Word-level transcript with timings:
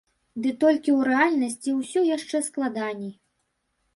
Ды 0.43 0.53
толькі 0.61 0.89
ў 0.97 1.05
рэальнасці 1.09 1.75
ўсё 1.81 1.99
яшчэ 2.15 2.37
складаней. 2.47 3.13